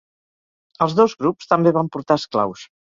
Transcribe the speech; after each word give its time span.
Els 0.85 0.97
dos 1.01 1.15
grups 1.21 1.53
també 1.53 1.77
van 1.81 1.95
portar 1.99 2.23
esclaus. 2.23 2.71